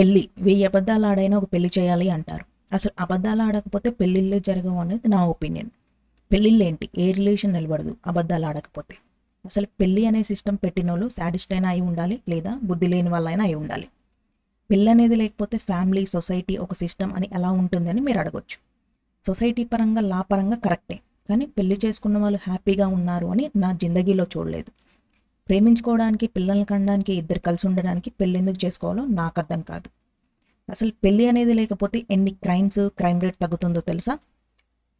[0.00, 2.44] పెళ్ళి వెయ్యి అబద్ధాలు ఆడైనా ఒక పెళ్ళి చేయాలి అంటారు.
[2.74, 5.70] అసలు అబద్ధాలు ఆడకపోతే పెళ్ళిళ్ళే జరగవు అనేది నా ఒపీనియన్.
[6.32, 6.88] పెళ్ళిళ్ళు ఏంటి?
[6.98, 8.94] ఏ రిలేషన్ నిలబడదు అబద్ధాలు ఆడకపోతే
[9.46, 13.54] అసలు పెళ్ళి అనే సిస్టమ్ పెట్టిన వాళ్ళు సాటిస్డ్ అయినా అయి ఉండాలి లేదా బుద్ధి లేని వాళ్ళైనా అయి
[13.54, 13.88] ఉండాలి.
[14.70, 18.58] పెళ్ళి అనేది లేకపోతే ఫ్యామిలీ సొసైటీ ఒక సిస్టమ్ అని ఎలా ఉంటుందని మీరు అడగొచ్చు.
[19.26, 21.00] సొసైటీ పరంగా లా పరంగా కరెక్టే.
[21.28, 24.72] కానీ పెళ్ళి చేసుకున్న వాళ్ళు హ్యాపీగా ఉన్నారు అని నా జిందగీలో చూడలేదు.
[25.50, 29.90] ప్రేమించుకోవడానికి పిల్లల్ని కనడానికి ఇద్దరు కలిసి ఉండడానికి పెళ్ళి ఎందుకు చేసుకోవాలో నాకు అర్థం కాదు.
[30.70, 34.18] అసలు పెళ్ళి అనేది లేకపోతే ఎన్ని క్రైమ్స్ క్రైమ్ రేట్ తగ్గుతుందో తెలుసా?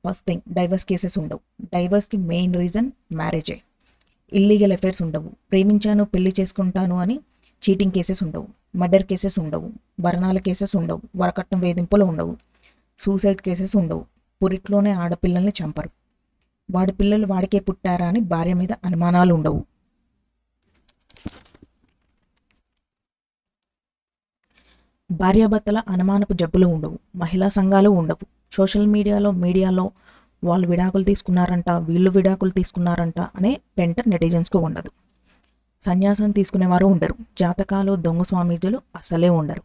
[0.09, 1.41] ఫస్ట్ థింగ్ డైవర్స్ కేసెస్ ఉండవు.
[1.63, 3.61] డైవర్స్కి మెయిన్ రీజన్ మ్యారేజే.
[4.33, 5.29] ఇల్లీగల్ అఫైర్స్ ఉండవు.
[5.29, 7.21] ప్రేమించాను పెళ్ళి చేసుకుంటాను అని
[7.63, 8.49] చీటింగ్ కేసెస్ ఉండవు.
[8.77, 9.73] మర్డర్ కేసెస్ ఉండవు.
[10.01, 11.01] భరణాల కేసెస్ ఉండవు.
[11.17, 12.37] వరకట్నం వేధింపులు ఉండవు.
[12.99, 14.05] సూసైడ్ కేసెస్ ఉండవు.
[14.43, 15.91] పురిట్లోనే ఆడపిల్లల్ని చంపరు.
[16.71, 19.70] వాడి పిల్లలు వాడికే పుట్టారా అని భార్య మీద అనుమానాలు ఉండవు.
[25.11, 26.99] భార్యాభర్తల అనుమానపు జబ్బులు ఉండవు.
[27.17, 28.27] మహిళా సంఘాలు ఉండవు.
[28.53, 29.91] సోషల్ మీడియాలో మీడియాలో
[30.45, 34.91] వాళ్ళు విడాకులు తీసుకున్నారంట వీళ్ళు విడాకులు తీసుకున్నారంట అనే పెంట నెటిజన్స్కు ఉండదు.
[35.81, 37.15] సన్యాసం తీసుకునేవారు ఉండరు.
[37.41, 39.63] జాతకాలు దొంగ స్వామీజులు అసలే ఉండరు.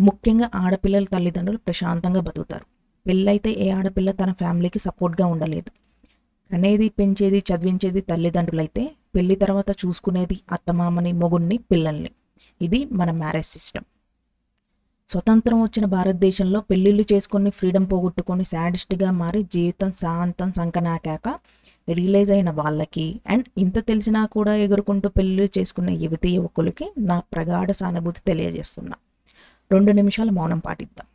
[0.00, 2.64] ముఖ్యంగా ఆడపిల్లల తల్లిదండ్రులు ప్రశాంతంగా బతుకుతారు.
[3.06, 5.70] పెళ్ళైతే ఏ ఆడపిల్ల తన ఫ్యామిలీకి సపోర్ట్గా ఉండలేదు.
[6.52, 12.10] కనేది పెంచేది చదివించేది తల్లిదండ్రులైతే పెళ్ళి తర్వాత చూసుకునేది అత్తమామని మొగుణ్ణి పిల్లల్ని.
[12.62, 13.84] ఇది మన మ్యారేజ్ సిస్టమ్.
[15.08, 21.28] స్వతంత్రం వచ్చిన భారతదేశంలో పెళ్ళిళ్ళు చేసుకొని ఫ్రీడమ్ పోగొట్టుకొని శాడిస్ట్గా మారి జీవితం శాంతం సంకనాకాక
[21.88, 28.20] రియలైజ్ అయిన వాళ్ళకి అండ్ ఇంత తెలిసినా కూడా ఎగురుకుంటూ పెళ్ళిళ్ళు చేసుకున్న యువతి యువకులకి నా ప్రగాఢ సానుభూతి
[28.20, 28.96] తెలియజేస్తున్నా.
[29.72, 31.06] రెండు నిమిషాలు మౌనం పాటిద్దాం.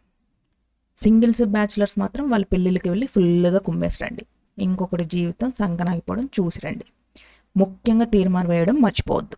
[0.98, 4.26] సింగిల్స్ బ్యాచులర్స్ మాత్రం వాళ్ళ పెళ్ళిళ్ళకి వెళ్ళి ఫుల్గా కుమ్మేసి రండి
[4.58, 6.86] ఇంకొకటి జీవితం సంకనాగిపోవడం చూసిరండి.
[7.58, 9.38] ముఖ్యంగా తీర్మానం వేయడం మర్చిపోవద్దు.